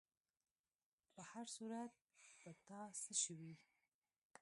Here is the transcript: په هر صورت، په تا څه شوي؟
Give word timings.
په 1.13 1.21
هر 1.31 1.45
صورت، 1.55 1.93
په 2.39 2.49
تا 2.65 2.81
څه 3.01 3.13
شوي؟ 3.23 3.53